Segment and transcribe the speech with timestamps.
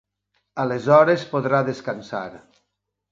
[0.61, 2.23] Aleshores podrà descansar.